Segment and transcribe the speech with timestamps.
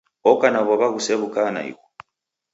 [0.31, 1.81] Oka na w'ow'a ghusew'uka naighu!